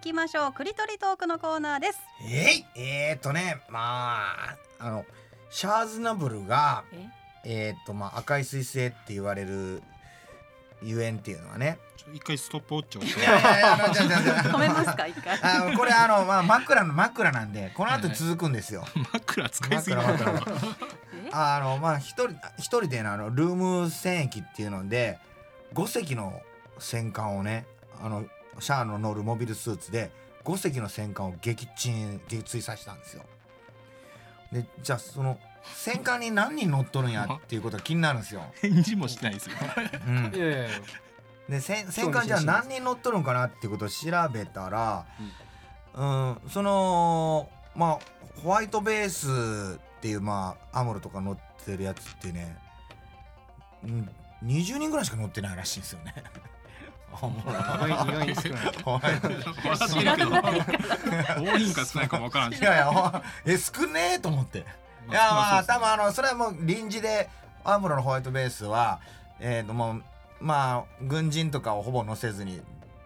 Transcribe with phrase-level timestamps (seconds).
[0.00, 0.52] きましょう。
[0.52, 2.00] クリトリトークのコーナーです。
[2.24, 2.66] えい！
[2.74, 5.04] えー、っとねまああの
[5.50, 7.08] シャーズナブルがえ？
[7.44, 9.82] えー、っとまあ赤い彗星って言われる
[10.82, 11.78] ゆえんっていうのはね。
[11.96, 15.38] ちょ一回ストップウォッチを止めますか 一回。
[15.42, 18.86] あこれあの、まあ、枕の枕なんでこの後続くんですよ。
[19.12, 20.56] 枕使いすぎだ枕枕
[21.26, 25.18] え あのまあ一人一人でのあのルーム戦役っていうので
[25.74, 26.40] 5隻の
[26.78, 27.66] 戦艦をね
[28.02, 28.24] あの
[28.58, 30.10] シャアの乗るモビルスーツで
[30.44, 33.22] 5隻の戦艦を撃沈撃墜させたんですよ。
[34.52, 35.38] でじゃあその
[35.74, 37.26] 戦艦に何人乗っとるんや？
[37.30, 38.42] っていうことが気になるんですよ。
[38.60, 39.56] 返事もしないですよ
[40.06, 40.78] うん いやいやいや
[41.48, 45.04] で戦戦艦じゃあ何人乗っとるんかなっていうことを調べたら、
[45.94, 47.98] うん、そのまあ
[48.42, 52.56] ホワイトベースっていうまあアムロとか乗ってるやつってね、
[53.82, 54.10] うん、
[54.44, 56.14] 20人ぐらいしか乗ってないらしいんですよね。
[57.18, 58.72] 意外に少ない。
[58.82, 60.84] ホワイト笑ってる
[61.24, 62.08] けど多いんか少ない。
[62.08, 64.58] かもわからんしいやいやほえ少ねえと思って。
[64.58, 64.62] い
[65.08, 67.28] まやまあ多分あのそれはもう臨時で
[67.64, 69.00] アムロのホワイトベースは
[69.40, 70.02] えっ、ともう
[70.40, 72.60] まあ軍人とかをほぼ乗せずに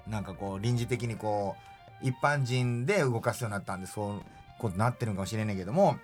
[0.07, 1.57] なんかこう臨時的にこ
[2.03, 4.23] う一般人で動かすようになったんでそう
[4.59, 5.97] ことなってるんかもしれないけども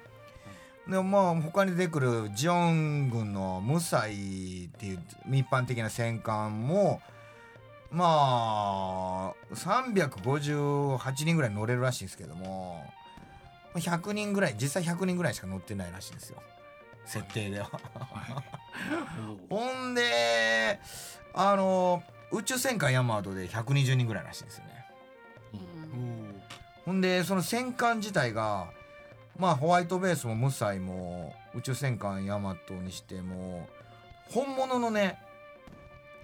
[0.88, 4.98] でもまあ他に出てくるジオン軍のムサイっていう
[5.30, 7.00] 一般的な戦艦も
[7.90, 12.84] まあ358人ぐらい乗れるらしいんですけども
[13.74, 16.40] 100人ぐらい実際100人ぐらいしか乗ってないらしいんですよ
[17.06, 17.68] 設定では。
[19.50, 20.80] ほんで
[21.34, 24.70] あの宇宙戦艦ヤマトで120人ぐらいらしいんですよね。
[26.84, 28.68] ほんでその戦艦自体が
[29.36, 33.68] まあホワイトベースもムサイも宇宙戦艦ヤマトにしても
[34.30, 35.18] 本物のね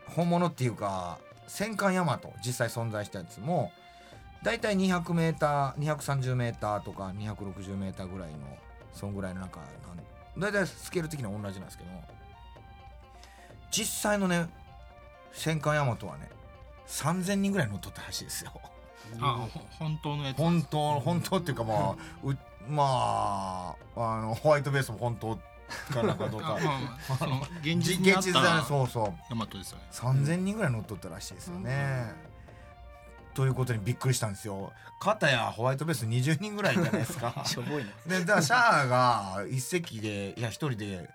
[0.07, 3.73] 本物っていうか戦艦ヤマト実際存在したやつも
[4.43, 8.39] だいたい 200m230m とか 260m ぐらいの
[8.93, 9.61] そんぐらいのなんか
[10.37, 11.91] なんだいたいスケール的には同じなんですけど
[13.71, 14.49] 実際のね
[15.33, 16.29] 戦艦ヤマトはね
[16.87, 18.53] 3000人ぐらい乗っとったらしいですよ。
[19.21, 22.37] あほ本当のやつ本当本当っていうかまあう
[22.69, 25.39] まああのホワイトベースも本当
[25.93, 26.59] かなんかどうか
[27.63, 32.27] 現実にあったそうそうヤマトですよね3000人ぐらい乗っとったらしいですよね。
[33.35, 34.73] ということにびっくりしたんですよ。
[34.99, 37.35] 片やホワイトベース20人ぐらいじゃないですか。
[37.45, 41.11] しょぼいなでだからシャアが一隻でいや一人で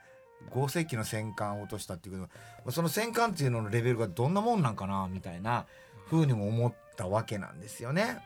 [0.51, 2.31] 5隻の戦艦を落としたっていうけ
[2.65, 5.65] どその戦艦っていうののレベルがどんなもんなんかなみたいな
[6.11, 8.19] 風にも思ったわけなんですよね。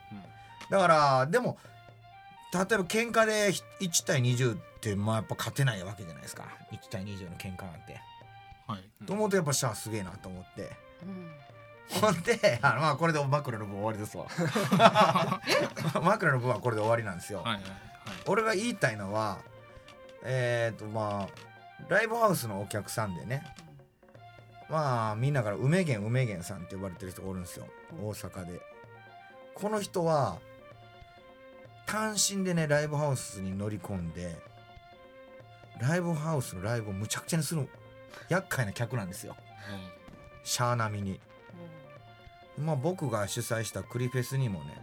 [0.70, 1.56] だからでも
[2.52, 6.44] 例えば喧嘩で1対20ってまあやっぱ勝てないわけじゃないですか。
[6.72, 8.00] 1対20の喧嘩なんて。
[8.66, 9.04] はい。
[9.04, 10.70] と思うとやっぱシャアすげえなと思って。
[11.02, 11.30] うん。
[12.00, 14.26] ほんであのまあこれで枕の部終わりですわ。
[16.02, 17.72] 枕の部はこれで終わりなんですよ、はいはいはい。
[18.26, 19.38] 俺が言いたいのは
[20.24, 21.28] えっ、とまあ
[21.88, 23.44] ライブハウスのお客さんでね
[24.68, 27.66] まあみんなから梅源梅源さんって呼ばれてる人がおるんですよ。
[28.02, 28.60] 大阪で。
[29.54, 30.38] この人は
[31.86, 34.36] 単身でねライブハウスに乗り込んで
[35.80, 37.68] ライブハウスのライブをむちゃくちゃにする
[38.28, 39.36] 厄介な客なんですよ。
[40.42, 41.20] シャア並みに。
[42.58, 44.78] まあ僕が主催したクリフェスにもね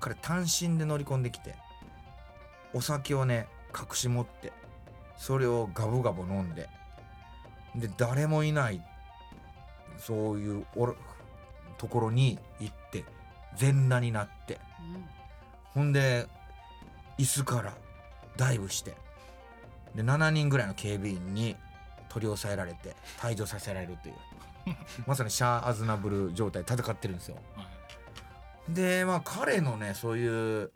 [0.00, 1.54] 彼単身で乗り込んできて
[2.72, 3.48] お酒をね
[3.78, 4.52] 隠し持って
[5.18, 6.68] それをガブガブ飲んで
[7.76, 8.82] で誰もいない
[9.98, 10.66] そういう
[11.76, 13.04] ところに行って
[13.56, 14.58] 全裸になって
[15.74, 16.26] ほんで
[17.18, 17.74] 椅子から
[18.36, 18.94] ダイブして
[19.94, 21.56] で7人ぐらいの警備員に
[22.08, 24.14] 取り押さえられて退場させられるという。
[25.06, 27.36] まさにシャア・アズナブル状態で戦ってるんですよ。
[27.56, 28.74] はい。
[28.74, 30.70] でまあ彼のねそういう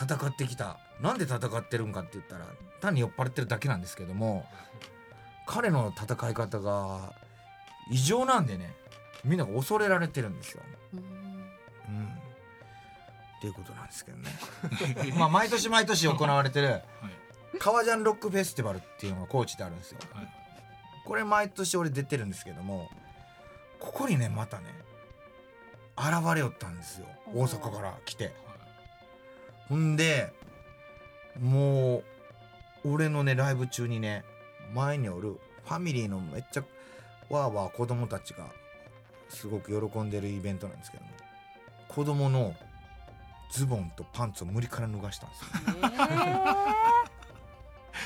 [0.00, 2.46] 戦ってきたなんで戦ってるんかって言ったら
[2.80, 4.46] 単に酔っ払ってるだけなんですけども
[5.46, 7.12] 彼の戦い方が
[7.90, 8.74] 異常なんでね
[9.24, 10.62] みんなが恐れられてるんですよ。
[13.40, 14.30] っていうことなんですけどね。
[15.16, 16.82] まあ毎年毎年行われてる
[17.58, 19.98] 革ジャンロックフェスティバルっていうのが高知であるんですよ。
[20.12, 20.28] はい。
[21.06, 22.90] これ毎年俺出てるんですけども
[23.78, 24.66] ここにねまたね
[25.96, 27.06] 現れよったんですよ。
[27.34, 28.34] 大阪から来て。
[29.70, 30.34] ほんで
[31.40, 31.98] も
[32.84, 34.22] う俺のねライブ中にね
[34.74, 36.64] 前におるファミリーのめっちゃ
[37.30, 38.48] わーわー子供たちが
[39.30, 41.10] すごく喜んでるイベントなんですけども
[41.88, 42.54] 子供の
[43.50, 45.90] ズボンとパンツを無理から脱がしたんですよ。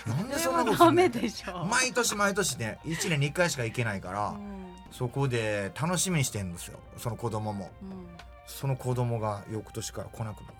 [0.07, 1.13] なんでそんなことすダメん。
[1.13, 1.65] ねんでしょ。
[1.65, 4.75] 毎年毎年ね1年に1回しか行けないから、うん。
[4.91, 6.79] そこで楽しみにしてんですよ。
[6.97, 7.71] その子供も。
[8.47, 10.55] その子供が翌年から来なくなっ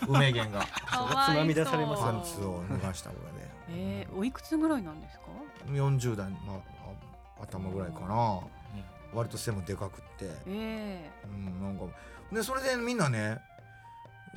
[0.00, 0.06] た。
[0.06, 0.66] 梅源が。
[0.66, 5.24] つまみ出されますパンツを脱がしたことでえー、おいくつぐらいなんですか
[5.68, 6.54] ？40代の、ま
[7.38, 8.40] あ、頭ぐらいかな。
[9.14, 10.30] 割と背もでかくって。
[10.46, 11.94] えうんなんか。
[12.32, 13.38] でそれでみんなね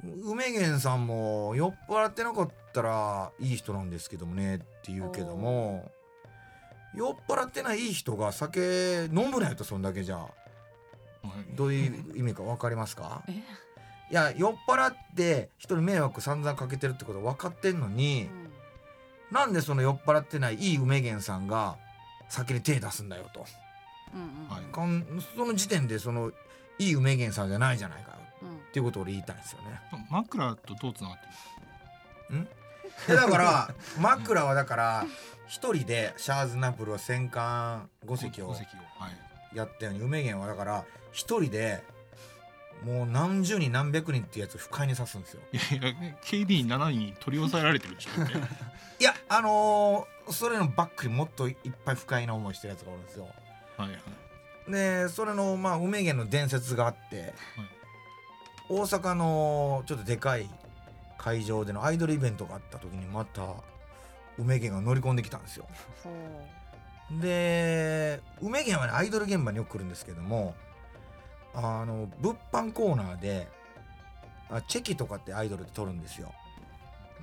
[0.04, 5.92] 梅源さんも酔っ払ってなかったらいい人なんですけどもねって言うけども
[6.96, 10.30] 酔っ払ってないいい人が酒飲むなよとそんだけじゃは
[11.26, 13.24] いどういう意味か分かりますか？
[13.28, 13.32] え？
[13.32, 13.36] い
[14.12, 18.28] や酔っ払って人に迷惑散々かけてるってこと分かってんのに
[19.32, 19.36] う、ん。
[19.36, 21.78] なんでその酔っ払ってないいい梅源さんが
[22.30, 23.46] 酒に手出すんだよと。
[24.14, 26.32] うんうんその時点でその
[26.78, 28.13] いい梅源さんじゃないじゃないか
[28.74, 29.80] っていうことを俺言いたいんですよね。
[30.10, 31.28] 枕とどうつながって
[32.34, 32.48] る
[33.08, 33.70] でだから
[34.02, 35.06] 枕はだから
[35.48, 39.10] 一人でシャーズナブルは戦艦5隻を五隻をは
[39.52, 41.84] いやったように梅源はだから一人で
[42.84, 45.42] もう何十人何百人っていうやつを不快に刺すんですよ。
[45.52, 48.10] いやいや警備員7人に取り押さえられてるでしょ
[49.00, 53.28] いやあのーそれのバックにもっといっぱい不快な思いしてるやつがおるんですよ。
[53.78, 54.02] はいはい
[54.72, 57.34] でそれのまあ梅源の伝説があって、
[58.70, 60.50] 大阪のちょっとでかい
[61.18, 63.42] 会場でのアイドルイベントがあった時にまた
[64.38, 65.68] 梅源が乗り込んできたんですよ。
[67.22, 70.56] で梅源はねアイドル現場によく来るんですけども
[71.54, 73.48] あの物販コーナーで
[74.50, 76.32] あチェキとかってアイドルで取るんですよ。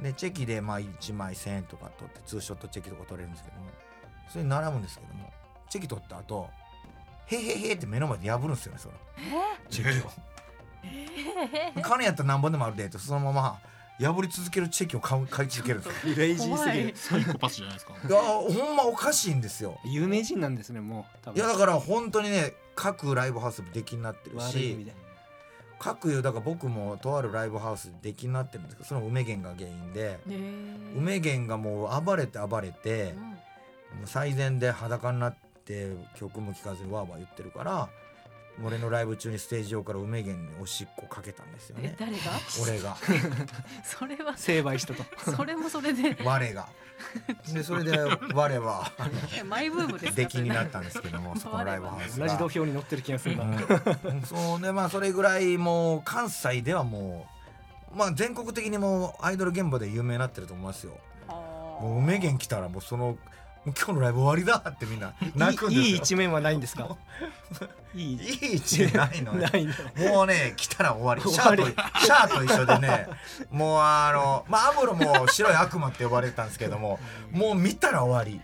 [0.01, 3.67] でチェキでまあ1枚1,000円とか取ってツーショットチェキとか取れるんですけども
[4.31, 5.31] それに並ぶんですけども
[5.69, 6.49] チェキ取った後
[7.27, 8.95] へへへって目の前で破るんですよねその
[9.69, 10.11] チェキを。
[11.82, 13.61] 金やったら何本でもあるでとそのまま
[14.00, 16.15] 破り続けるチェキを買う買い続けるんですよ。
[16.15, 17.93] ク レイジーすぎサイコパスじゃないですか。
[17.93, 19.79] いやほんまおかしいんですよ。
[19.85, 21.37] 有名人なんですねもう多分。
[21.37, 24.94] いやだから本当にね各ライブハウスで出来になってるし悪い意味で。
[25.79, 30.21] 各だから僕もとあるライブハウスで出来になってるんですけどその梅源が原因で
[30.94, 33.21] 梅源がもう暴れて暴れてうん。
[33.21, 37.88] もう最前で裸になって曲も聴かずにわーわー言ってるから
[38.65, 41.95] 俺のライブ中にステージ上から梅源におしっこかけたんですよね。
[41.95, 42.19] え誰が？
[42.62, 42.97] 俺が。
[43.85, 44.37] それは。
[44.37, 45.05] 成敗したと。
[45.37, 46.17] それもそれで。
[46.25, 46.69] 我が。
[47.53, 48.93] でそれで我は。
[49.47, 52.27] マイブームですか出来になったんですけどもそこのライブハウスが。
[52.27, 54.23] 同じ土俵に乗ってる気がするな、うん。
[54.23, 57.27] そうねまあそれぐらいもう関西ではも
[57.93, 60.99] うまあ全国的にもうアイドル現場で有名になってると思いますよ。
[61.29, 63.17] もう梅源来たらもうその
[63.67, 65.87] 今日のライブ終わりだってみんな泣くんですよ。
[65.87, 66.97] いい一面はないんですか？
[67.95, 68.55] いい。
[68.57, 69.77] 一面ないのね ないんだ
[70.12, 71.21] もうね来たら終わり。
[71.21, 73.07] 終シャわりアとシャアと一緒でね
[73.51, 76.99] もうあのまあアムロも白い悪魔って呼ばれてたんですけども
[77.33, 78.41] もう見たら終わり。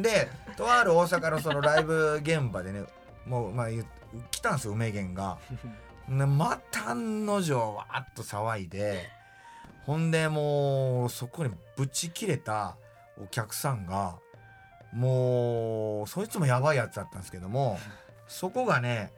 [0.00, 2.84] でとある大阪のそのライブ現場でね
[3.26, 3.66] もうまあ
[4.30, 5.38] 来たんですよ梅源が。
[6.08, 9.08] ね、また案の定わーっと騒いで
[9.86, 12.74] ほんでもうそこにブチ切れた
[13.22, 14.18] お客さんが
[14.92, 17.78] もうそいつもやばいやつだったんですけども
[18.26, 19.12] そこがね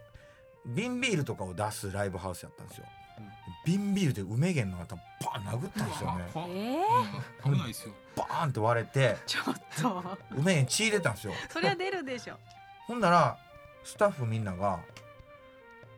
[0.66, 2.86] 瓶ビールとかを出すライブハウスやったんですよ。
[3.64, 6.24] 瓶ビールで梅源の頭バーン殴ったんですよね。
[6.34, 7.54] えー、うん。
[7.54, 7.94] 危ないですよ。
[8.16, 10.18] バーンって割れてちょっと。
[10.30, 11.32] 梅源血出たんですよ。
[11.48, 12.38] そりゃ出るでしょ。
[12.86, 13.38] ほんなら
[13.84, 14.80] スタッフみんなが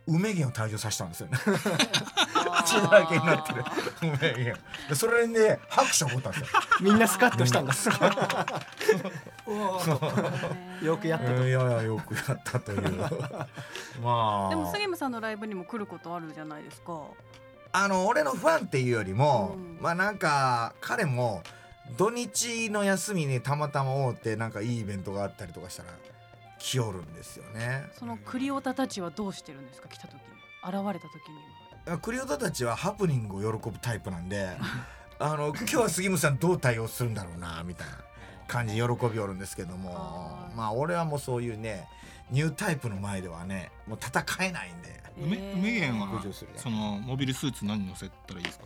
[0.07, 1.39] 梅源を退場させたんですよね。
[2.65, 3.65] 血だらけになってる。
[4.03, 4.11] 梅
[4.45, 6.47] 源でそれで拍手起こったんですよ。
[6.81, 7.75] みんなスカッとしたんだ。
[10.83, 11.33] よくやった。
[11.33, 12.83] いやいやよくやったという。
[14.03, 14.51] まあ。
[14.51, 17.01] でも杉村さんのライブにも来ることあるじゃないですか。
[17.73, 19.79] あの俺のファンっていうよりも、うん。
[19.81, 21.43] まあなんか彼も
[21.97, 25.91] 土日の休みにたまたま会うてなんかいいイベントがあったりとかしたら
[26.59, 27.85] 来よるんですよね。
[27.99, 29.89] そのクリオタたちはどうしてるんですか？
[29.89, 30.19] 来た時に。
[30.65, 31.39] 現れた時に
[31.93, 31.99] は。
[31.99, 34.57] クリオタたちはハプニングを喜ぶタイプなんで
[35.19, 37.99] あの今日は杉村さんどう対応するんだろうなみたいな
[38.49, 39.93] 感じで喜びおるんですけども
[40.57, 41.87] まあ俺はもうそういうね
[42.31, 45.03] ニュータイプの前ではねもう戦えないんで。
[45.17, 46.23] 梅えー梅源は
[46.57, 48.65] そのモビルスーツ何乗せたらいいですか？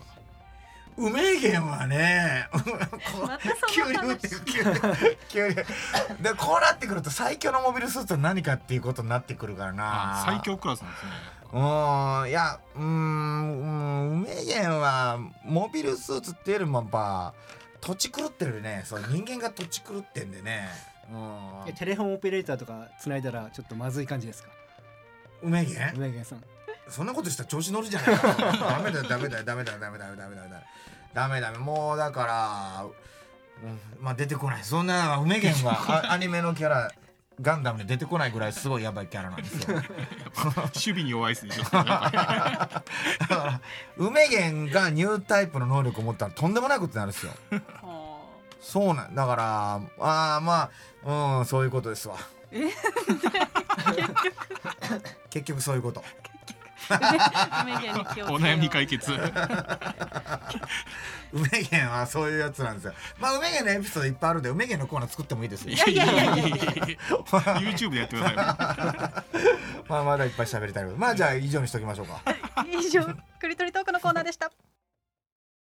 [0.98, 2.68] 梅源はね また
[3.08, 3.38] その
[3.70, 5.54] 急に打って話急に急に。
[5.54, 5.64] で
[6.36, 10.22] こうなってくると最強のモビルスーツは何かっていうことになってくるからな。
[10.22, 11.12] あ最強クラスなんですね。
[11.52, 17.34] うーんいやうーんうん梅源はモビルスーツっていうよりもやっぱ
[17.80, 18.82] 土地狂ってるね。
[18.84, 20.68] そう人間が土地狂ってんでね。
[21.66, 24.50] えテレフォンオペレーターとか繋いだらちょっとまずい感じですか？
[25.42, 26.42] うん梅源梅源さん
[26.88, 28.16] そんなことしたら調子乗るじゃない。
[28.16, 30.48] かダメだよダメだよダメだよダメだよダメだよ。
[30.48, 30.62] ダメだよ
[31.14, 32.84] ダメダメもうだから、
[33.62, 34.64] うん、まあ出てこない。
[34.64, 36.90] そんな梅源はあアニメのキャラ
[37.40, 39.76] ガンダムで出てこないぐらいすごいやばいキャラなんですよ。
[40.56, 41.54] 守備に弱いですね。
[41.54, 42.82] ちょっとやっぱだか
[43.28, 43.60] ら
[43.96, 47.32] 梅源がニュータイプの能力を持ったらとんでもないことになるんですよ。
[47.82, 48.18] は
[48.60, 50.70] そうなんだからあーま
[51.04, 52.16] あうんそういうことですわ。
[52.50, 52.64] え？
[55.30, 56.02] 結局そういうこと
[58.30, 59.12] お悩み解決。
[61.32, 62.94] 梅源はそういうやつなんですよ。
[63.18, 65.74] まあ梅源のエピソードいっぱいあるんで梅源のコーナー作ってもいいですよ。
[65.74, 66.46] いやいやいやいや。
[67.60, 68.36] YouTube でやってください。
[68.36, 68.42] よ
[69.88, 70.96] まあまだいっぱい喋りたいけど。
[70.96, 72.22] まあじゃあ以上にしときましょうか。
[72.66, 73.04] 以上
[73.38, 74.50] クリトリトークのコーナーでした